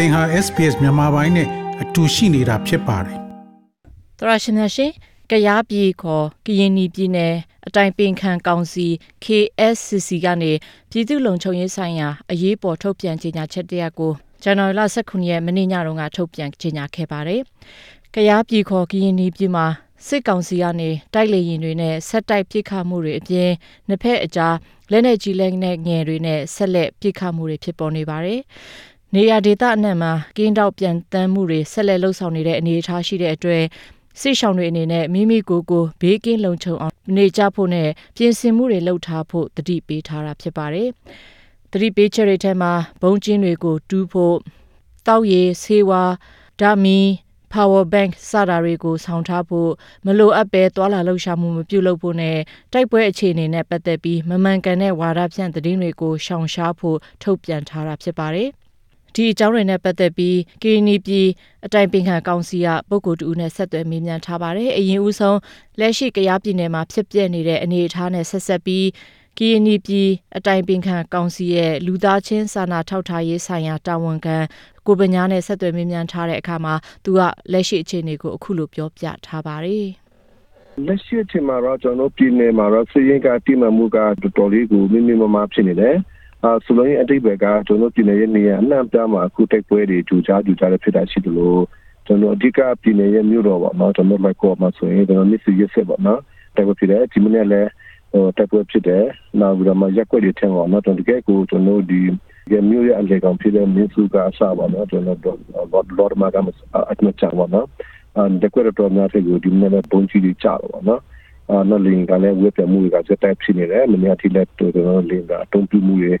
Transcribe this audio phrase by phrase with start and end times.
[0.00, 1.48] သင်ဟာ SPS မြန်မာပိုင်းနဲ့
[1.82, 3.18] အတူရှိနေတာဖြစ်ပါတယ်
[4.18, 4.90] သရရှင်များရှင်
[5.30, 7.34] ကရားပြည်ခေါ်ကရင်နီပြည်နယ်
[7.66, 8.86] အတိုင်ပင်ခံကောင်စီ
[9.24, 10.52] KSCC ကနေ
[10.90, 14.12] ပြည်သူ့လုံခြုံရေးဆိုင်ရာအရေးပေါ်ထုတ်ပြန်ကြေညာချက်တရက်ကို
[14.42, 17.40] ဇန်နဝါရီလ19ရက်မနေ့ညတုန်းကထုတ်ပြန်ကြေညာခဲ့ပါတယ်။
[18.14, 19.66] ကရားပြည်ခေါ်ကရင်နီပြည်မှာ
[20.06, 23.50] စစ်ကောင်စီကနေတိုက်လေရင်တွေနဲ့ဆက်တိုက်ပစ်ခတ်မှုတွေအပြင်
[23.88, 24.56] နှစ်ဖက်အကြား
[24.90, 28.40] လက်နက်ကြီးလက်နက်ငယ်တွေနဲ့ဆက်လက်ပစ်ခတ်မှုတွေဖြစ်ပေါ်နေပါတယ်။
[29.14, 33.64] နေရာဒေသအနှံ့မှာကင်းတောက်ပြန်တမ်းမှုတွေဆက်လက်လှုပ်ဆောင်နေတဲ့အနေအထားရှိတဲ့အတွက်
[34.20, 40.88] စစ်ဆောင်တွေအနေနဲ့မိမိကိုယ်ကိုဘေးကင်းလုံခြုံအောင်နေကြဖို့နဲ့ပြင်ဆင်မှုတွေလုပ်ထားဖို့တတိပေးထားတာဖြစ်ပါတယ်။
[41.72, 44.36] တတိပေးချက်တွေထဲမှာဘုံကျင်းတွေကိုတူးဖို့
[45.06, 46.12] တောက်ရည်ဆေးဝါး
[46.60, 46.98] ဓာမီ
[47.52, 49.70] power bank စတာတွေကိုဆောင်ထားဖို့
[50.06, 52.38] မလိုအပ်ပဲသွာလာလှုပ်ရှားမှုမပြုလုပ်ဖို့နဲ့
[52.72, 58.50] တိုက်ပွဲအခြေအနေနဲ့ပတ်သက်ပြီးမမှန်ကန်တဲ့ဝါဒဖြန့်သတင်းတွေကိုရှောင်ရှားဖို့ထုတ်ပြန်ထားတာဖြစ်ပါတယ်။
[59.14, 61.08] ဒီအကြောင်းတွေနဲ့ပတ်သက်ပြီး KNP
[61.66, 65.38] အတိုင်ပင်ခံကောင်စီကပုဂ္ဂိုလ်တူနဲ့ဆက်သွယ်မေးမြန်းထားပါတယ်။အရင်ဦးဆုံး
[65.80, 68.84] လက်ရှိကရားပြည်နယ်မှာဖြစ်ပျက်နေတဲ့အနေအထားနဲ့ဆက်ဆက်ပြီး
[69.38, 69.88] KNP
[70.36, 74.36] အတိုင်ပင်ခံကောင်စီရဲ့လူသားချင်းစာနာထောက်ထားရေးဆိုင်ရာတာဝန်ခံ
[74.86, 76.74] ကိုပညာနဲ့ဆက်သွယ်မေးမြန်းထားတဲ့အခါမှာ
[77.04, 77.20] သူက
[77.52, 79.86] လက်ရှိအခြေအနေကိုအခုလိုပြောပြထားပါတယ်။
[80.86, 85.96] လက်ရှိအချိန်မှာတော့ကျွန်တော်တို့ပြည်နယ်မှာတော့စည်ရင်ကတိမှန်မှုကတော်တော်လေးကိုမိမိမမဖြစ်နေတယ်။
[86.44, 91.62] အာဆိုလို့ရင်အတိတ်ဘက်ကကျွန်တော်တို့ပြည်နယ်ရဲ့နေရာအနှံ့ပြားမှာအခုတိုက်ပွဲတွေကြိုကြားကြိုကြားတွေဖြစ်တာရှိတယ်လို့
[92.06, 96.20] ကျွန်တော်အဓိကပြည်နယ်ရဲ့မြို့တော်ပေါ့နော်ကျွန်တော်လိုက်ကောမှာဆိုရင်ကျွန်တော်မြစ်စီရစ်ဆက်ပေါ့နော်
[96.56, 97.70] တိုက်ပွဲဖြစ်တယ်ဒီမနေ့လည်း
[98.12, 99.04] ဟိုတိုက်ပွဲဖြစ်တယ်
[99.40, 102.00] နောက်ပြီးတော့မှရက်ွက်တွေထင်ပါတော့ကျွန်တော်တကယ်ကိုကျွန်တော်ဒီ
[102.52, 105.38] ရမျိုးရဲ့အလေကောင်ဖြစ်တဲ့မင်းစုကအစပါတော့ကျွန်တော်တို့
[105.98, 106.44] လော်ဒမာကအတ်
[107.04, 107.66] မချပါတော့
[108.16, 111.08] အဲတကွက်တော့များတဲ့ကိုဒီနေ့လည်းပုံကြီးကြီးကြတော့ပါနော်အာ
[111.68, 116.12] နော်လင်ကလည်းဝက်ပြမှုတွေကစက်တိုက်ဖြစ်နေတယ်မနေ့အထိလည်းတော်တော်လင်ကအတုံးပြမှုတွေ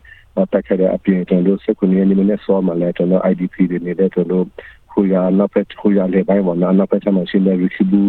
[0.52, 4.44] တက်ခဲ့တဲ့အပြင်ကျွန်တော်စကုနေနေနဲ့ဆောမှာလည်းကျွန်တော် IDP တွေနေတဲ့ကျွန်တော်
[4.90, 8.04] ခူရနောက်ဖက်ခူရလေပိုင်းပေါ့နော်နောက်ဖက်မှာရှင်းတဲ့ review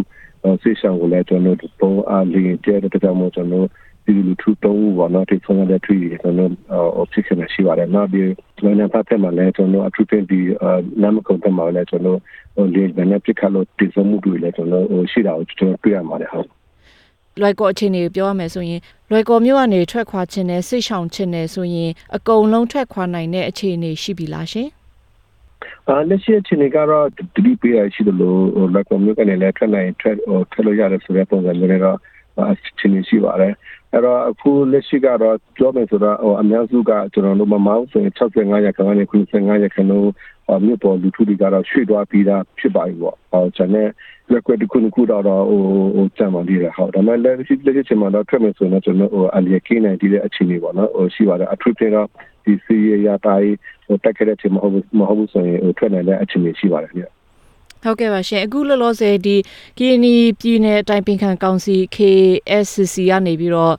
[0.62, 3.68] ဆေးဆောင်ကိုလည်းကျွန်တော်တို့ပုံအားလင်းတဲ့တဲ့ကြောင့်မို့ကျွန်တော်
[4.06, 6.52] ဒီလူထုတုံးဘောနော်တိဆုံးတဲ့ထွေးကျွန်တော်
[7.02, 8.22] အဖြစ်ခနဲ့ရှိပါတယ်နောက်ဒီ
[8.58, 10.40] ကျွန်တော်ပတ်သက်မှာလည်းကျွန်တော်အထူးသဖြင့်ဒီ
[11.02, 12.20] နာမကုန်းတက်မှာလည်းကျွန်တော်
[12.76, 16.59] လေဗနဲ့ပြခလို့တည်ဆုံးမှုတွေလည်းကျွန်တော်ရှိတာကိုကျွန်တော်တွေ့ရပါတယ်ဟုတ်
[17.42, 24.70] လွိုက်ကောအခြေအနေကိုပြောရမယ်ဆိုရင်လွိုက်ကောမြို့ကနေထွက်ခွာခြင်းနဲ့ဆိတ်ဆောင်ခြင်းနဲ့ဆိုရင်အကုန်လုံးထွက်ခွာနိုင်တဲ့အခြေအနေရှိပြီလားရှင်
[25.88, 27.06] အာလက်ရှိအခြေအနေကတော့
[27.36, 30.16] တတိပေးရရှိတယ်လို့လက်ကောမျိုးကနေလည်းထွက်နိုင်ထွက်
[30.52, 31.98] ထွက်လို့ရတယ်ဆိုတဲ့ပုံစံမျိုးတွေတော့
[32.52, 33.54] အခြေအနေရှိပါတယ်
[33.94, 40.12] အဲ့တော့အခုလက်ရှိကတော့ပြောမယ်ဆိုတော့ဟိုအများစုကကျွန်တော်တို့မမောင်းဆိုရင်65ရာခိုင်နှုန်းနဲ့95ရာခိုင်နှုန်း
[40.66, 43.90] မြို့ပေါ်လူထုတွေကတော့ရွှေ့သွားပြီးသားဖြစ်ပါပြီပေါ့ဟောကျွန်တော်
[44.32, 45.60] ရက်ွက်တစ်ခုတစ်ခုတော့ဟို
[45.96, 52.08] ဟိုကြံပါသေးတယ်ဟုတ်ဒါပေမဲ့လက်ရှိလက်ရှိချိန်မှာတော့ထွက်မယ်ဆိုရင်ကျွန်တော်ဟိုအလျက်ကင်းနိုင်တဲ့အခြေအနေပေါ့နော်ဟိုရှိပါတယ်အထူးသဖြင့်တော့
[52.46, 53.54] ဒီစီရရတိုင်း
[53.88, 54.62] ဟိုတက်ခဲ့တဲ့ချိန်မှာ
[55.00, 57.04] မဟုတ်ဘူးဆိုရင်ဟိုထွက်နိုင်တဲ့အခြေအနေရှိပါတယ်ဗျ
[57.84, 59.36] ဟုတ်ကဲ့ပါရှင်အခုလောလောဆယ်ဒီ
[59.78, 63.76] ကီနီပြည်နယ်အတိုင်ပင်ခံကောင်စီ KSCC ကနေပြီးတော့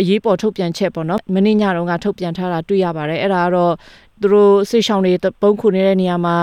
[0.00, 3.74] အရေးပေါ်ထုတ်ပြန်ချက်ပေါ့နော်မနေ့ညတုန်းကထုတ်ပြန်ထားတာတွေ့ရပါတယ်အဲ့ဒါကတော့
[4.20, 6.36] သူတို့စိတ်ဆောင်တွေဘုံခုနေတဲ့နေရာမှာ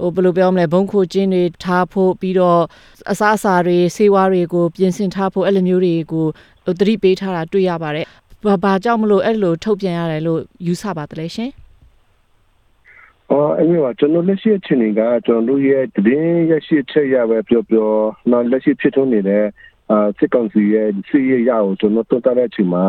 [0.00, 2.60] ဟိုဘယ်လိုပြောမလဲဘုံခုချင်းတွေထားဖို့ပြီးတော့
[3.10, 6.26] အစားအစာတွေဆေးဝါးတွေကိုပြင်ဆင်ထားဖို့အဲ့လိုမျိုးတွေကို
[6.78, 8.06] သတိပေးထားတာတွေ့ရပါတယ်
[8.46, 11.50] ဘာဘာကြောင့်မလို့အဲ့လိုထုတ်ပြန်ရတယ်လို့ယူဆပါတယ်လေရှင်
[13.32, 17.90] အော်အဲ့ဒီကကျွန်တော်လက်ရှိအချိန်ကကျွန်တော်တို့ရဲ့တည်င်းရရှိချက်ရပဲပြောပြော
[18.30, 19.44] နောက်လက်ရှိဖြစ်ထွန်းနေတဲ့
[19.90, 22.84] အာစစ်ကောင်စီရဲ့စီရရအောင်ကျွန်တော်တွန်းတဲ့အချိန်မှာ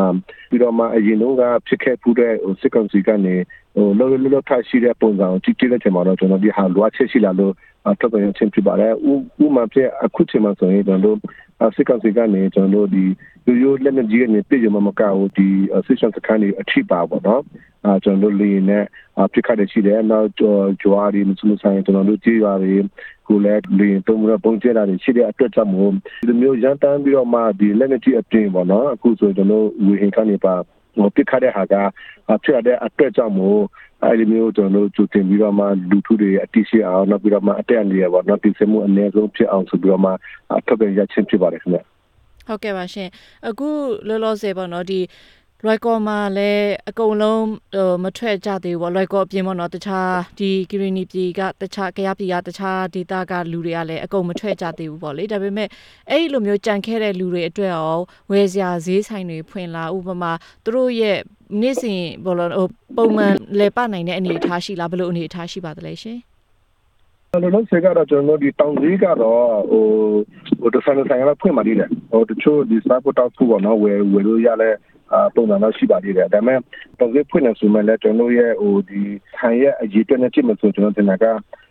[0.50, 1.36] ပြီးတော့မှအရင်တော့
[1.68, 3.36] ဖြစ်ခဲ့ဖူးတဲ့ဟိုစစ်ကောင်စီကနေ
[3.74, 7.52] ဟိုလောလောလောထားရှိတဲ့ပုံစံကိုကြည့်ကြည့်တဲ့ချိန်မှာတော့ကျွန်တော်ဒီဟာလွှားချက်ရှိလာလို့
[8.00, 9.12] တော့ပြန်ချင်းပြပါတယ်ဥ
[9.44, 13.04] ဥမာပြအခုချိန်မှာဆိုရင်ကျွန်တော်တို့စစ်ကောင်စီကနေကျွန်တော်တို့ဒီ
[13.46, 15.48] ရိုးရိုးလက်နက်ကြီးကနေပြည်ရမမကဘူးဒီ
[15.86, 17.42] စစ်ဆောင်စခန်းတွေအထိပါပေါ့နော်
[17.84, 18.84] အာကျွန်တော်တို့လေနဲ့
[19.32, 22.74] ပြစ်ခတ်တဲ့ရှိတယ်နောက်ကြွားရီမစမဆိုင်ကျွန်တော်တို့ကြည်ရွာတွေ
[23.28, 25.90] ကိုလည်းလေတုံးမပုံကျဲတာတွေရှိတဲ့အတွက်ကြောင့်မို့
[26.28, 30.54] ဒီမျိုးရန်တန်းပြီးတော့မှဒီလက်နက်ကြီးအပြင်ပေါ့နော်အခုဆိုကျွန်တော်ဝေဟင်ကနေပါ
[30.96, 31.74] ဟိုပြစ်ခတ်တဲ့ဟာက
[32.44, 33.60] ဖြစ်ရတဲ့အတွက်ကြောင့်မို့
[34.04, 40.10] အဲဒီမျိုးကျွန်တော်တို့ကြိုတင်ပြီးတော့မှလူထုတွေအတိရှိအောင်နောက်ပြီးတော့မှအတက်အလျက်ပေါ့နော်ပြည်စမှုအနည်းဆုံးဖြစ်အောင်ဆိုပြီးတော့မှ
[40.52, 41.80] အထောက်ပြန်ရချင်းဖြစ်ပါတယ်ခင်ဗျ
[42.48, 43.08] ဟုတ်ကဲ့ပါရှင်
[43.48, 43.68] အခု
[44.08, 45.00] လောလောဆယ်ပေါ့နော်ဒီ
[45.66, 47.44] လွိုက်ကောမှာလည်းအကုန်လုံး
[48.04, 55.68] မထွက်ကြသေးဘူးပေါ့လွိုက်ကောအပြင်ပေါ့နော်တခြားဒီကီရီနီပြည်ကတခြားကရပြည်ကတခြားဒေသကလူတွေကလည်းအကုန်မထွက်ကြသေးဘူးပေါ့လေဒါပေမဲ့
[56.10, 57.98] အဲ့ဒီလိုမျိုးကြံခဲ့တဲ့လူတွေအတွက်ရော
[58.30, 60.32] ဝယ်စရာဈေးဆိုင်တွေဖွင့်လာဥပမာ
[60.64, 61.18] သူတို့ရဲ့
[61.60, 66.18] နေ့စဉ်ဘောလုံးဟိုပုံမှန်လဲပနိုင်တဲ့အနေအထားရှိလားဘယ်လိုအနေအထားရှိပါသလဲရှင်
[67.32, 69.84] လောလောဆယ်ကတော့ကျွန်တော်တို့ဒီတောင်ကြီးကတော့ဟို
[70.60, 74.93] ဟိုတဆန်ဆိုင်ကတော့ဖွင့်ပါသေးတယ်ဟိုတချို့ဒီစပတ်တောက်ခုပေါ့နော်ဝယ်ဝယ်လို့ရလဲအာ
[75.34, 76.58] ပုံစံတော့ရှိပါသေးတယ်ဒါပေမဲ့
[76.98, 79.02] တောင်ကြီးဖွင့်နေဆိုမှလည်းကျွန်တော်ရဲ့ဟိုဒီ
[79.38, 81.24] ဟန်ရဲ့အရေးအတွက်နဲ့ကြည့်မှဆိုကျွန်တော်တင်တာက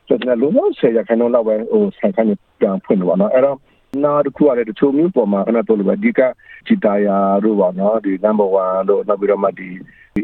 [0.07, 2.27] ကျွန်တော်လုံးဝဆယ်ရခဏလောက်ပဲဟိုဆိုင်ခန်း
[2.59, 3.57] ပြန်ဖွင့်တော့နော်အဲ့တော့
[4.03, 6.21] နောက်တစ်ခုကလည်းတချို့မျိုးပေါ်မှာခဏတော့လို့ပဲဒီက
[6.68, 9.69] ချီတာယာတို့ပါနော်ဒီ number 1တို့နောက်ပြီးတော့မှဒီ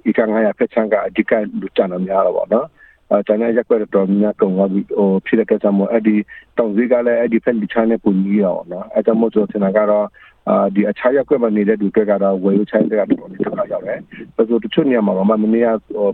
[0.05, 1.31] ဒီကငါရဖက်ချန်ကအဓိက
[1.61, 2.67] လူချန်တော်များတော့ပါနော်
[3.11, 6.15] အဲတန်းရက်ကွက်တော်များကုန်သွားပြီဟိုဖြစ်တဲ့ကိစ္စမို့အဲ့ဒီ
[6.57, 10.05] တောင်စည်းကလည်းအဲ့ဒီဖက်ဒီချန်နဲ့ပုံကြီးရောနော်အဲ့ဒါမို့ကျွန်တော်ထင်တာကတော့
[10.49, 13.99] အာဒီအခြားရက်ကွက်မှာနေတဲ့လူတွေကတော့ဝယ်ယူချိုင်းတဲ့ကတော့ဒီတော့ရောက်တယ်။
[14.35, 15.67] ဒါဆိုတချို့နေရာမှာတော့မနေ့က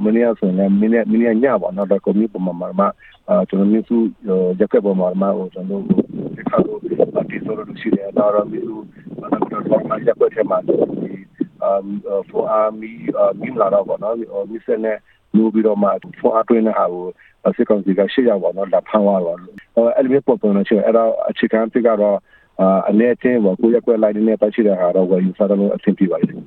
[0.05, 2.89] မနေ့ကဆိုရင်မနေ့မနေ့ညပါတော့တော့ကွန်မြူပေါ်မှာမှာ
[3.29, 3.97] အာကျွန်တော်မျိုးစု
[4.59, 5.99] ရက်ကွက်ပေါ်မှာမှာဟိုကျွန်တော်တို့
[6.35, 8.77] ဒီခါတော့ဒီဆိုလို့ရှိတယ်တော့တော့မျိုးစု
[9.51, 10.75] တော့မှာရက်ကွက်ထဲမှာဒီ
[11.63, 11.85] အမ်
[12.29, 12.91] ဖိုအာမီ
[13.41, 14.15] မီလာတော့ပေါ့နော်
[14.49, 14.93] ဒီစနေ
[15.35, 15.89] လို့ပြီးတော့မှ
[16.19, 17.05] ဖိုအားတွင်းတဲ့ဟာကို
[17.57, 19.37] စစ်ကောင်စီကရှေ့ရောက်ပါတော့လက်ဖမ်းသွားတော့
[19.97, 22.17] အဲ့လိုမျိုးပေါ်ပေါ်နေချင်အဲ့တော့အခြေခံပြကတော့
[22.61, 26.45] အာအနေချင်းပေါ့ကိုရက်ကွက်လိုက်နေတဲ့ပတ်ရှိတဲ့ဟာတော့ဝယ်ယူစားတော့အဆင်ပြေပါလိမ့်မယ်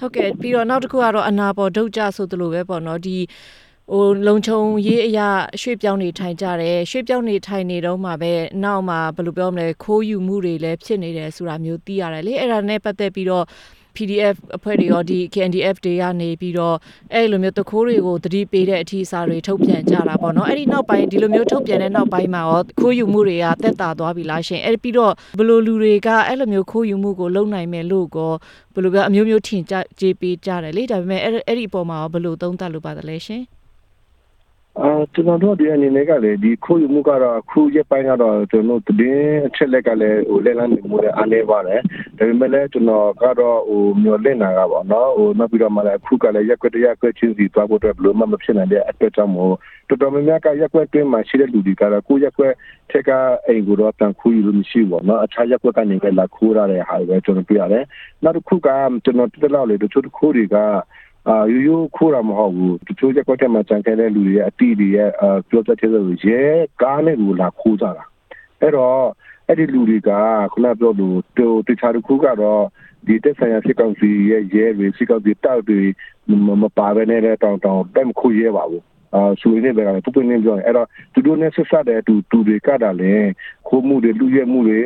[0.00, 3.18] ဟုတ်ကဲ့ပြီးတော့နောက်တစ်ခုကတော့အနာပေါ်ဒုတ်ကြဆိုသလိုပဲပေါ့နော်ဒီ
[3.92, 5.28] ဟိုလုံချုံရေးအရာ
[5.60, 8.32] ရွှေ့ပြောင်းနေထိုင်ကြတယ်ရွှေ့ပြောင်းနေထိုင်နေတော့မှပဲ
[8.64, 13.44] နောက်မှဘယ်လိုပြောမလဲခိုးယူမှုတွေလည်းဖြစ်နေတယ်ဆိုတာမျိုးသိရတယ်လေအဲ့ဒါနဲ့ပတ်သက်ပြီးတော့
[13.96, 16.76] PDF အဖွဲ့တွေရောဒီ KNDF တွေကနေပြီးတော့
[17.14, 28.32] အဲ့လိုမျိုးတခိုးတွေကိုတတိပေးတဲ့အထီးအစာတွေထုတ်ပြန်ကြတာပေါ့နော်အဲ့ဒီနောက်ပိုင်းဒီလိုမျိုးထုတ်ပြန်တဲ့နောက်ပိုင်းမှာရောခိုးယူမှုတွေကတက်တာသွားပြီလားရှင်အဲ့ပြီးတော့ဘယ်လိုလူတွေကအဲ့လိုမျိုးခိုးယူမှုကိုလုံနိုင်မယ်လို့ကော
[28.74, 33.42] ဘယ်လိုကအမျိုးမျိုးထင်ကြကြေးပေးကြတယ်လေဒါပေမဲ့အဲ့အဲ့ဒီအပေါ်မှာရောဘယ်လိုသုံးသပ်လို့ပါသလဲရှင်
[34.82, 41.80] အာကျွန်တော်တို့ဒီအနေနဲ့ကလည်းဒီခိုးယူမှုကတော့အခုရက်ပိုင်းကတော့ကျွန်တော်တို့တင်းအချက်လက်ကလည်းဟိုလက်လန်းနေမှုလည်းအားနေပါတယ်
[42.18, 49.54] ဒါပေမဲ့လည်းကျွန်တော်ကတော့ဟိုမျိုးလင့်နာကပေါ့နော်ဟိုနောက်ပြီးတော့မှလည်းအခုကလည်းရက်ကွက်တရက်ကွက်ချင်းစီသွားဖို့အတွက်ဘယ်လိုမှမဖြစ်နိုင်တဲ့အတွက်ကြောင့်မို့
[49.88, 52.52] တော်တော်များများကရက်ကွက်တွင်းမှာရှိတဲ့လူတွေကတော့ကိုရက်ကွက်
[52.90, 53.10] ထက်က
[53.46, 57.84] အိမ်ကိုတော့တန်ခိုးယူလို့မရှိဘူးပေါ့နော်အခြားရက်ကွက်ကနေလည်းလာခိုးရတဲ့ဟာပဲကျွန်တော်ပြရတယ်
[58.24, 58.68] နောက်တစ်ခုက
[59.04, 60.56] ကျွန်တော်တက်လောက်လေတချို့တခိုးတွေက
[61.28, 66.42] အာယူယူခိုးတာမဟုတ်ဘူးတချို့ရက်ကွက်ထဲမှာကြံခဲ့တဲ့လူတွေရဲ့အတီတွေရဲ့အာပြောတတ်တဲ့လူရဲ
[66.82, 68.04] ကားနဲ့ကိုလာခိုးကြတာ
[68.60, 69.00] အဲ့တော့
[69.48, 70.10] အဲ့ဒီလူတွေက
[70.52, 72.62] ခုနပြောလို့တူတခြားတစ်ခုကတော့
[73.06, 75.80] ဒီတက်ဆိုင်ရာစစ်ကောင်စီရဲ့ရဲတွေစစ်ကောင်စီတောက်တွေ
[76.62, 78.84] မပါဘဲနဲ့တောင်တောင်တက်မခိုးရဲပါဘူး
[79.14, 83.14] အာဆိုရင်လည်းပဲပုပ္ပင်းနေပြောရင်အဲ့တော့သူတို့နဲ့ဆက်ဆက်တဲ့တူတူတွေကတာလေ
[83.68, 84.80] ခိုးမှုတွေလူရဲမှုတွေ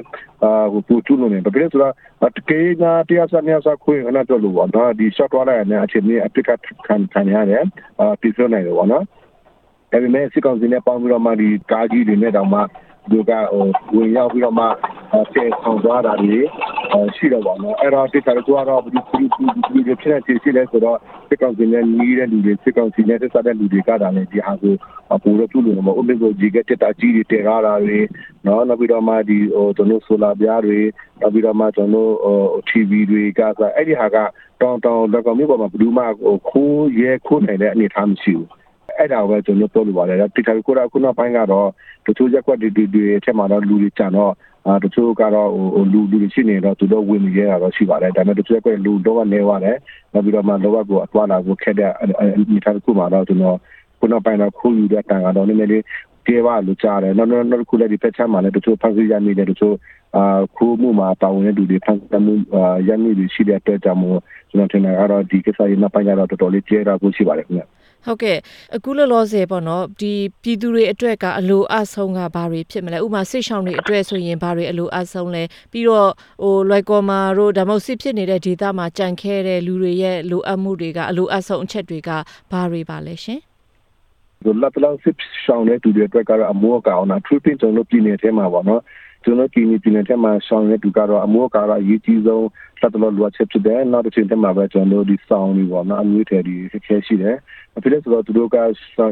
[0.44, 6.50] အာဟိုပူတူလို့နေဘာဖြစ်လဲဆိုတော့တကယ်ကတရားစနေစခွင့်အနာတော့လို့ပေါ့နော်ဒီ shot သွားလိုက်တဲ့အချိန်นี้အပစ်က
[6.87, 7.64] ခံခံရတယ်
[8.00, 9.05] အာပြည့်စုံနိုင်တယ်ပေါ့နော်
[9.90, 12.61] ဒါပေမဲ့စစ်ကောင်စီနဲ့ပေါင်းပြီးတော့မှဒီကားကြီးတွေနဲ့တောင်မှ
[13.11, 13.64] ဒီကဟို
[13.96, 14.66] ဝင်ရောက်ပြီးတော့မှ
[15.32, 16.38] ဆဲဆောင်သွားတာတွေ
[17.16, 19.25] ရှိတော့ပါတော့အဲ့တော့ဒီကရကတော့ဒီဒီ
[19.75, 20.98] ဒီဒီဖြစ်နေရှိလဲဆိုတော့
[21.28, 24.75] စစ်ကောင်စီနဲ့ညီးတဲ့လူတွေစစ်ကောင်စီနဲ့ဆက်တဲ့လူတွေကတာလည်းဒီဟာကို
[25.22, 27.98] ပိုလို့ပြုလို့မဟုတ်ဘူးဒီကတက်တာကြီးတွေတဲရတာတွေ
[28.46, 30.78] နော်နောက်ပြီးတော့မှဒီဟိုကျွန်တော်ဆိုလာပြားတွေ
[31.20, 32.38] နောက်ပြီးတော့မှကျွန်တော်ဟို
[32.69, 34.16] TV တွေကဆိုအဲ့ဒီဟာက
[34.60, 38.48] တောင်တောင်တော့မျိုးပေါ်မှာဘယ်သူမှဟိုခိုးရဲခိုးနိုင်တဲ့အနေအထားမရှိဘူး
[38.98, 41.69] အဲ့ဒါပဲကျွန်တော်ပြောလို့ပါတယ်တိကျကိုရခုနောက်ပိုင်းကတော့
[42.06, 44.32] တချို့ရက်ကွက်တွေတွေအထက်မှာတော့လူတွေကြံတော့
[44.66, 49.76] အာတချို့ကတော့ဟိုလူလူတွေရှိနေတော့သူတို့ဝင်နေရတာတော့ရှိပါတယ်ဒါပေမဲ့တချို့ကွက်လူတော့ကနေပါတယ်
[50.12, 51.90] နောက်ပြီးတော့မှလောဘကိုအသွားလာကိုခက်တဲ့
[52.20, 53.56] အနေထားတစ်ခုမှာတော့ကျွန်တော်
[54.00, 55.84] ခုနောက်ပိုင်းတော့ခိုးယူတဲ့တန်ကတော့နည်းနည်းလေး
[56.26, 59.74] ကျေပါလို့ကြားတယ်နောက်နောက်နောက်ခုလည်းဒီဖက်ချမ်းမှာလည်းတချို့ဖန်ဆီးရမိတယ်တချို့
[60.16, 64.18] အာခိုးမှုမှာပါဝင်တဲ့လူတွေဖန်ဆီးမှုအာရမိတွေရှိတဲ့အတွက်ကြောင့်မို့
[64.50, 67.64] ကျွန်တော်ထင်တာကတော့ဒီကိစ္စရေးနောက်ပိုင်းကတော့တော်တော်လေးကျေတာကိုရှိပါတယ်ခင်ဗျ
[68.06, 68.38] ဟုတ်ကဲ့
[68.76, 75.42] အခုလောလောဆယ်ပေါ့နော်ဒီပြည်သူတွေအတွက်ကအလိုအဆုံးကဘာတွေဖြစ်မလဲဥပမာစစ်ဆောင်တွေအတွက်ဆိုရင်ဘာတွေအလိုအဆုံးလဲ
[75.73, 76.11] ပြီးတော့
[76.42, 82.11] ဟိုလွိုက်ကော်မာတို့ဒါမှမဟုတ်စစ်ဖြစ်နေတဲ့ဒေသမှာကြံခဲတဲ့လူတွေရဲ့လိုအပ်မှုတွေကအလိုအဆုံးအချက်တွေက
[82.50, 83.40] ဘာတွေပါလဲရှင်
[84.45, 85.16] ဒီလက်လောက်စစ်
[85.47, 88.83] ဆောင်တဲ့သူတွေအတွက်ကတော့အမောကောင်နာ tripping ကျွန်တော်ပြည်နယ်ထဲမှာပေါ့နော်
[89.24, 92.46] ကျွန်တော်ပြည်နယ်ပြည်နယ်ထဲမှာဆောင်တဲ့သူကတော့အမောကတော့အရေးကြီးဆုံး
[92.80, 96.54] လက်တော်လိုအပ်ချက်ဖြစ်တယ်နောက်တစ်ချိန်ထဲမှာပဲကျွန်တော်ဒီဆောင်တွေပေါ့နော်အမျိုးတွေဒီ
[96.86, 97.36] ခဲရှိတယ်
[97.76, 98.56] အဖြစ်လဲဆိုတော့သူတို့က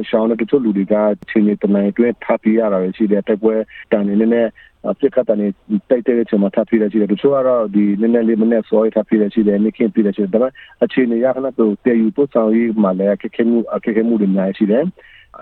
[0.09, 0.95] ရှောင်းတဲ့တချို့လူတွေက
[1.29, 3.55] ချင်းနေတနိုင်တွဲထပ်ပြရတာရှိတယ်တိုက်ပွဲ
[3.93, 4.43] တန်နေနေ
[4.91, 5.49] အပြစ်ကတန်နေ
[5.91, 10.53] တိုက်တဲ့ချိန်မှာထပ်ပြရရှိတယ်တချို့ကတော့ဒီနည်းနည်းလေးမနဲ့စောရထပ်ပြရရှိတယ်နေခင်ပြရရှိတယ်ဒါပေမဲ့
[10.85, 14.85] အခြေအနေရခဏတော့တည်ယူပို့ဆောင်ရေးမှာလည်းအခက်ခဲမှုအခက်ခဲမှုတွေများရှိတယ်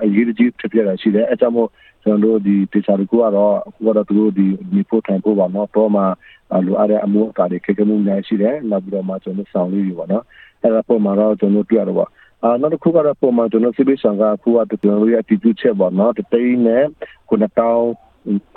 [0.03, 1.69] အရေးကြီးဖြစ်ပြရရှိတယ်အဲကြောင့်မို့
[2.03, 6.03] ကျွန်တော်တို့ဒီတေချာကူကတော့အခုကတော့သူတို့ဒီဒီဖို့ထိုင်ဖို့ပါတော့တော့မှ
[6.67, 10.25] လိုအပ်တဲ့အမှုအကာတွေခက်ခဲမှုများရှိတယ်နောက်ပြီးတော့မှကျွန်တော်ဆောင်လေးတွေပေါ့နော်
[10.62, 12.11] အဲဒါပုံမှာတော့ကျွန်တော်တွေ့ရတော့
[12.43, 16.85] အာနောက်တစ်ခုကတော့ပုံမှန်ကျွန်တော်စစ်ပေးဆောင်ကအခုကကျွန်တော်ရဲ့အတီးကျချက်ပေါ့နော်တသိန်းနဲ့
[17.29, 17.87] ခုနှစ်တောင်း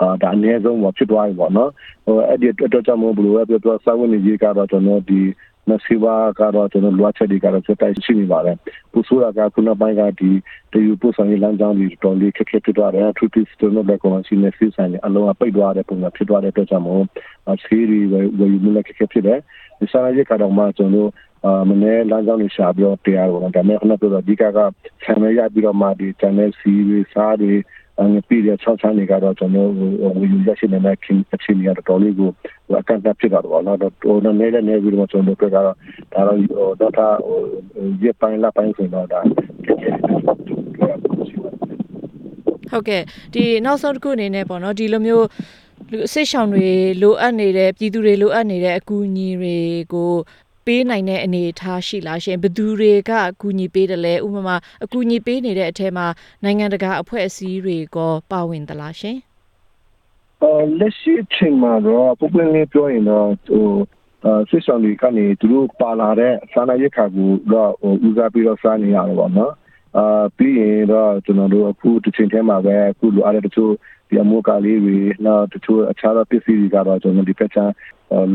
[0.00, 1.70] အာဒါအနည်းဆုံးပေါ့ဖြစ်သွားပြီပေါ့နော်
[2.06, 5.20] ဟိုအဲ့ဒီအတွက်ကြောင့်မို့ဘလို့ပဲပြောပြောစာဝင်ကြီးကတော့ကျွန်တော်ဒီ
[5.68, 8.56] မစီဘာကတော့ကျွန်တော်လွှတ်ချက်တွေကတော့စတိုက်ရှိနေပါတယ်
[8.92, 10.30] ပူဆိုးကခုနပိုင်းကဒီ
[10.72, 17.04] တယူပူဆောင်ရေးလမ်းကြောင်းတွေတော်လေးခက်ခဲဖြစ်သွားတယ်ထူတီစတိုနိုဘက်ကောင်စီနဲ့စီဆိုင်အလုံးအပိတ်သွားတဲ့ပုံစံဖြစ်သွားတဲ့အတွက်ကြောင့်မို့
[17.64, 18.00] ဆေးတွေ
[18.38, 19.38] ဝယ်ယူမှုလည်းခက်ခဲဖြစ်တယ်
[19.78, 21.10] ဒီစားရရကတော့မှကျွန်တော်
[21.44, 24.58] အာမနေ့လမ်းကြောင်းတွေရှာပြီးတော့တရားတော့ဒါပေမဲ့ခုနကပြောဒီကက
[25.04, 27.52] ဆံရရပြီးတော့မှဒီ channel C တွေစားတွေ
[28.12, 29.70] ငပြည်တဲ့6ချမ်းတွေကတော့ကျွန်တော်
[30.18, 32.30] ဝီယူရရှိနေတဲ့ခင်အခြေအနေကတော့တော်လေးကို
[32.80, 35.72] အကန့်အသတ်ဖြစ်တာတော့နော်တော့နေနေနေပြီးတော့ကျွန်တော်တို့ကတော့ဒါ
[36.14, 37.06] တော့တော့တာ
[38.02, 39.20] ရပိုင်းလာပိုင်းဆိုတော့ဒါ
[39.64, 41.00] ဖြစ်ခဲ့တယ်
[42.70, 43.02] ဟုတ်ကဲ့
[43.34, 45.26] ဒီနောက်ဆုံးတစ်ခုအနေနဲ့ပေါ့နော်ဒီလိုမျိုး
[45.90, 46.68] လူအစ်ဆောင်တွေ
[47.02, 49.56] လိုအပ်နေတဲ့ပြည်သူတွေလိုအပ်နေတဲ့အကူအညီတွေ
[49.92, 50.10] ကို
[50.66, 56.06] ပေးနိုင်တဲ့အနေအထားရှိလားရှင်ဘယ်သူတွေကအကူအညီပေးတယ်လဲဥပမာအကူအညီပေးနေတဲ့အထက်မှာ
[56.44, 57.98] နိုင်ငံတကာအဖွဲ့အစည်းတွေက
[58.30, 59.16] ပါဝင်သလားရှင်
[60.42, 63.68] အော်လက်ရှိချိန်မှာတော့ပုံပွင့်လေးပြောရင်တော့ဟို
[64.24, 69.54] အာစစ်ဆောင်တွေကနေသူတို့ပါလာတဲ့စာနာရက်ခါကိုတော့ဟိုဦးစားပြီးတော့စားနေရတယ်ပေါ့နော်
[69.98, 73.72] အာပြီးရင်တော့ကျွန်တော်တို့အခုတစ်ချိန်တည်းမှာပဲအခုလိုအားတဲ့တချို့
[74.10, 77.72] ဒီအမိုးကလေးတွေနောက်တချို့အခြားသောပစ္စည်းတွေကတော့ကျွန်တော်ဒီဖက်ချမ်း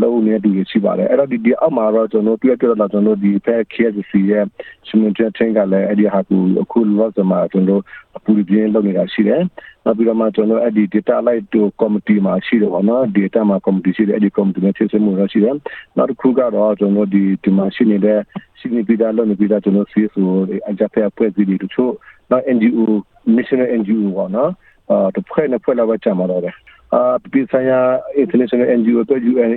[0.02, 4.46] လုံးနေတူရှိပါတယ်အဲ့တော့ဒီဒီအောက်မှာတော့ကျွန်တော်တွေ့ကြတော့ကျွန်တော်ဒီဖက် KSC ရဲ့
[4.88, 7.82] ရှင်မင်းချင်းကလည်းအဲ့ဒီဟာကိုအခုလောစမှာကျွန်တော်
[8.18, 9.42] အပူပြင်းလုပ်နေတာရှိတယ်
[9.86, 15.56] နောက်ပြီးတော့မှကျွန်တော်အဲ့ဒီ data light တို့ committee မှာရှိတယ်ပေါ့နော် data မှာ committee ရှိတယ်အဲ့ဒီ committee နဲ့ဖြစ်စမှုရရှိတယ်
[15.98, 18.20] နောက်တစ်ခုကတော့ကျွန်တော်ဒီဒီမှာရှိနေတဲ့
[18.60, 20.26] ရှိနေပြီးသားလုပ်နေပြီးသားကျွန်တော် CSO
[20.70, 21.94] အကြပ်ဖက်အဖွဲ့အစည်းတွေတချို့
[22.32, 22.80] နောက် NGO
[23.36, 24.75] national NGO ပေါ့နော်အာ
[25.16, 26.56] တစ်ဖွဲ့နဲ့ဖွဲ့လာပဲကြမှာတော့တယ်
[26.94, 27.80] အာပြည်ဆိုင်ရာ
[28.22, 29.52] international NGO တို့ UN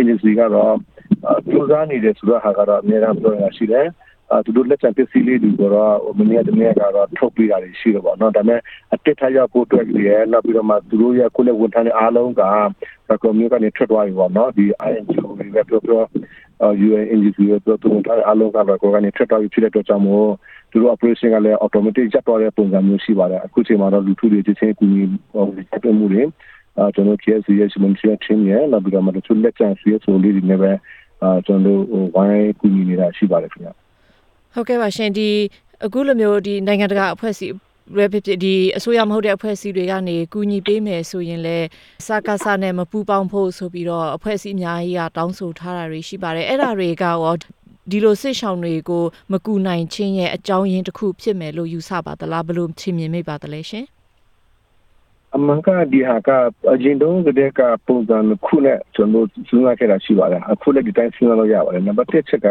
[0.00, 0.74] agency ကတော့
[1.50, 3.86] စူးစမ်းနေတယ်ဆိုတော့ဟာကတော့အများအားပြောရရှိတယ်
[4.32, 8.60] အဲသူတို့လက်ချံပစ္စည်းလေးတွေကတော့မနေ့တနေ့ကတော့ထုတ်ပြတာရှိတယ်ပေါ့နော်ဒါပေမဲ့
[8.94, 12.42] အတက်ထရောက်ဖို့အတွက်ကြီးရနောက်ပြီးတော့မှသူတို့ရဲ့ကိုယ်လက်ဝန်ထမ်းတွေအားလုံးက
[13.22, 16.02] ကွန်မြူကနေထွက်သွားပြီပေါ့နော်ဒီ INGO တွေပဲပြောပြော
[16.86, 20.28] UN NGO တွေပြောသူတို့အားလုံးကတော့ကိုယ်ကနေထွက်သွားပြီဖြစ်တဲ့အတွက်ကြောင့်မို့
[20.70, 26.22] သူတို့ operation ကလည်း automatic ရပ်သွားတဲ့ပုံစံမျိုးရှိပါတယ်အခုချိန်မှာတော့လူထုတွေတစ်ချင်းကူညီဟိုဆက်ပြမှုတွေ
[26.78, 30.72] အာကျွန်တော် KS ရဲ့ humanitarian team ရဲ့နောက်ပြီးတော့မှတချို့လက်ကျန် CSO လေးတွေနဲ့ပဲ
[31.22, 33.72] အာကျွန်တော်ဟိုဝိုင်းကူညီနေတာရှိပါတယ်ခင်ဗျာ
[34.54, 35.28] ဟုတ်ကဲ့ပါရှင်ဒီ
[35.84, 37.54] အခုလိုမျိုးဒီနိုင်ငံတကာအဖွဲ့အစည်း
[37.98, 41.66] ရဖြစ်ဖြစ်ဒီအစိုးရမဟုတ်တဲ့အဖွဲ့အစည်းတွေကနေကူညီပေးမယ်ဆိုရင်လည်း
[42.06, 47.34] စကားစနဲ့မပူပေါင်းဖို့ဆိုပြီးတော့အဖွဲ့အစည်းအများကြီးကတောင်းဆိုထားတာတွေရှိပါတယ်အဲ့ဒါတွေကရော
[47.90, 53.86] ဒီလိုစစ်ဆောင်တွေကိုမကူနိုင်ခြင်းရဲ့အကြောင်းရင်းတစ်ခုဖြစ်မယ်လို့ယူဆပါသလားဘယ်လိုထင်မြင်မိပါသလဲရှင်
[55.36, 56.28] အမှန်ကဒီဟာက
[56.72, 62.48] အရင်တုန်းကတည်းကပုံစံခုနဲ့ကျွန်တော်စဉ်းစားခဲ့တာရှိပါတယ်အခုလည်းဒီတိုင်းစဉ်းစားလို့ရပါတယ်နံပါတ်1ချက်က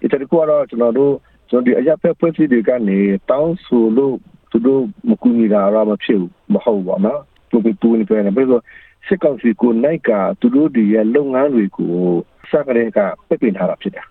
[0.00, 1.14] ဒီတကူကတော့ကျွန်တော်တို့
[1.50, 2.98] ကျွန်တော်ဒီအရာဖက်ဖွဲ့စည်းတွေကနေ
[3.30, 4.14] တောင်းဆိုလို့
[4.50, 7.20] သူတို့မကူညီတာတော့မဖြစ်ဘူးမဟုတ်ပါနော်
[7.50, 8.60] သူတို့ပူနေပြန်တယ်ဘယ်လို
[9.06, 11.94] စစ်ကောင်စီကိုနိုင်ကသူတို့ဒီရဲ့လုပ်ငန်းတွေကို
[12.50, 14.06] စကရဲကပြပင်ထားတာဖြစ်တယ်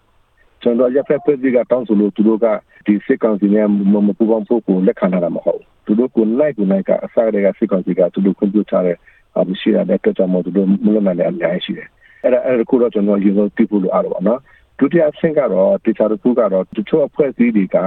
[0.68, 2.46] ကျွန်တော်ရဖက်ဖွဲ့စည်းကတောင်းဆိုလို့သူတို့က
[2.86, 3.68] ဒီစစ်ကောင်စီနဲ့
[4.08, 8.98] မပူပေါင်းဖို့ကိုလက်ခံထားတာမဟုတ်ဘူးသူတို့ကိုလိုက်ကိုနိုင်ကအစကတည်းကစစ်ကောင်စီကသူတို့ခွင့်ပြုထားတဲ့
[9.38, 11.88] အမရှိရတဲ့အတွက်ကြောင့်မို့သူတို့မလွတ်နိုင်တဲ့အများကြီးရှိတယ်
[12.24, 14.40] အဲ့ဒါအဲ့ဒါကိုတော့ကျွန်တော်ရေလို့ပြဖို့လိုအားတော့ပါနော်
[14.80, 17.78] ဒုတိယအဆင့်ကတော့တေချာတစ်ခုကတော့တချို့အဖွဲ့အစည်းတွေက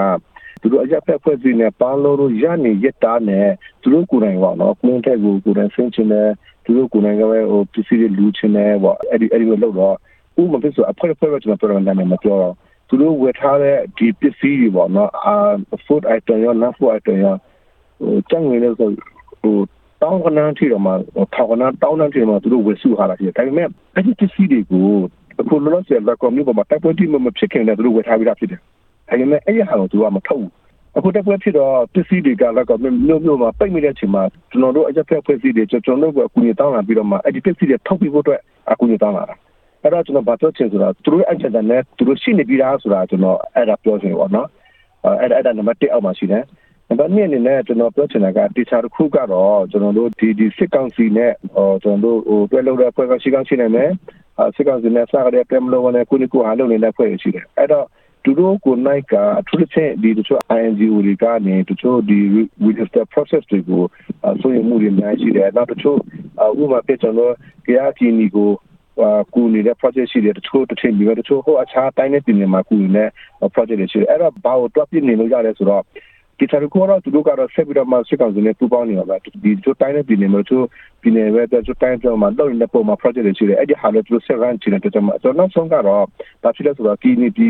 [0.60, 3.49] သူတို့အရက်ဖက်ဖွဲ့စည်းနဲ့ပေါင်းလို့ရနေရက်တာနဲ့
[3.82, 6.28] သူတို့ကိုယ်တိုင်ပေါ့နော်ကွန်တက်ကိုကိုယ်တိုင်ဆင်းချင်တယ်
[6.64, 9.96] သူတို့ကိုယ်တိုင်ကပဲဟိုပစ္စည်းတွေလူချင်တယ်ပေါ့အဲ့ဒီအဲ့ဒီလိုလုပ်တော့
[10.40, 12.54] ဥမဖြစ်ဆိုအဖွဲ့ဖွဲ့ပဲကျွန်တော်ပြောတာနာမည်မပြောတော့
[12.90, 15.35] သူတို့ဝယ်ထားတဲ့ဒီပစ္စည်းတွေပေါ့နော်အာ
[15.87, 17.35] food item ရော non food item ရော
[18.00, 18.90] ဟိုကျန်ငွေလို့ဆို
[19.42, 19.56] ဟို
[20.02, 20.92] တောင်းကနန်းထီတော့မှ
[21.35, 24.88] ထောက်ကနန်းတောင်းနန်းထီတော့မှသူတို့ဝယ်စုထားတာရှိတယ်ဒါပေမဲ့အဲ့ဒီပစ္စည်းတွေကို
[25.40, 30.52] အခုလောလောဆယ်လက်ကောမျိုးပေါ်မှာတိုက်ပွဲတိမမဖြစ်ခင်တည်းသူတို့ဝယ်ထားပြီးသားဖြစ်တယ်ဒါပေမဲ့အဲ့ဒီဟာကိုသူကမထုတ်ဘူး
[30.97, 39.35] အခုတိုက်ပွဲဖြစ်တော့ပစ္စည်းတွေကလည်းကောမျိုးမျိုးမှာပိတ်မိတဲ့အချိန်မှာကျွန်တော်တို့အကြက်ဖက်ဖွဲ့စည်းတွေကျွန်တော်တို့ကအကူအညီတောင်းလာပြီးတော့မှအဲ့ဒီပစ္စည်းတွေထုတ်ပြီးဖို့အတွက်အကူအညီတောင်းလာတာ
[39.82, 44.49] အဲ့တော့ကျွန်တော်ဘာပြောချင်ဆိုတာသူတို့အချက်တည်းနဲ့သူတို့ရှိနေပြီးသားဆိုတာကျွန်တော်အဲ့ဒါပြောချင်ပါတော့
[45.20, 46.44] အဲ့ဒါအဲ့ဒါနံပါတ်1အောက်မှာရှိတယ်
[46.88, 53.90] နံပါတ်2အနေနဲ့ကျွန်တော်ပြောချင်တာကတေချာတစ်ခုကတော့ကျွန်တော်တို့ဒီဒီစစ်ကောင်စီနဲ့ဟိုကျွန်တော်တို့ဟိုတွဲလို့တဲ့ဖွဲ့ကရှိကောင်းရှိနိုင်မယ်
[54.54, 57.87] စစ်ကောင်စီနဲ့စကားတဲ့ပြမလို့နဲ့ကိုနိကိုဟာလုပ်နေတဲ့ဖွဲ့ရှိတယ်အဲ့တော့
[58.25, 62.18] သူတို့ကိုနိုင်ကအထူးသဖြင့်ဒီတချို့ INGO တွေကနေတချို့ဒီ
[62.66, 63.82] register process တွေကို
[64.40, 65.99] ဆိုရင်မှုတွေအများကြီးရှိတယ်နောက်တချို့
[66.62, 67.34] ဥပမာပြကျွန်တော်
[67.66, 68.50] ကြားကီနီကို
[69.35, 73.09] ကူနေတဲ့ project ရှိတယ်တချို့တစ်ထည့်ပြီးတော့တချို့ဟိုအခြားတိုင်းနဲ့ပြည်နယ်မှာကူနေတဲ့
[73.54, 75.83] project တွေရှိတယ်အဲ့တော့ဘာကိုတွက်ပြနေလို့ရတယ်ဆိုတော့
[76.38, 80.64] ဒီချာကိုတော့သူတို့ကတော့ဆက်ပြီးတော့မှစစ်ကောင်စီနဲ့ပူးပေါင်းနေပါပဲဒီချို့တိုင်းနဲ့ပြည်နယ်မှာချို့
[81.02, 86.04] ပြည်နယ်ပဲချို့တိုင်းပြောမှာတော့နေတဲ့ပုံမှာ project တွေရှိတယ်အဲ့ဒီဟာလည်းသူတို့ဆက်ရန်ချင်တယ်ကျွန်တော်နောက်ဆုံးကတော့
[86.42, 87.49] ဘာဖြစ်လဲဆိုတော့ဒီနေ့ဒီ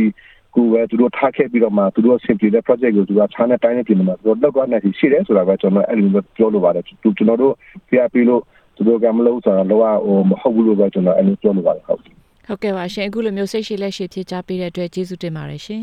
[0.54, 7.54] ကိုပဲသူတို့ထားခဲ့ပြီးတော့မှသူတို့ဆင်ပြေတဲ့ project ကိုသူကခြားနဲ့တိုင်းနဲ့ပြည်နယ်မှာသူတို့လောက်သွားနေရှိတယ်ဆိုတာပဲကျွန်တော်အဲ့လိုပြောလို့ပါတယ်ကျွန်တော်တို့
[7.88, 8.42] PRP လို့
[8.80, 12.00] သူတို့ကမလို့ဆိုတော့လောကဟိုမဟုတ်ဘူးလို့ပဲကျွန်တော်အဲ့လိုပြောလို့ပါတယ်ဟုတ်
[12.46, 15.82] ဟုတ်ကဲ့ပါရှင်အခုလိုမျိုးစိတ်ရှိလက်ရှိဖြည့်ချပေးတဲ့အတွက်ကျေးဇူးတင်ပါတယ်ရှင်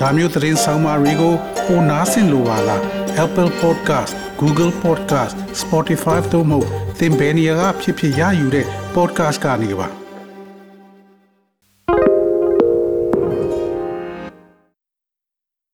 [0.00, 1.34] ဒါမျိုးသတင်းဆောင်မတွေကို
[1.66, 2.82] ပိုနားဆင်လိုပါလား
[3.24, 6.60] Apple Podcast Google Podcast Spotify တို့မှာ
[6.98, 9.97] သင်ပင်ရာဖြစ်ဖြစ်ရယူတဲ့ podcast ကနေပါ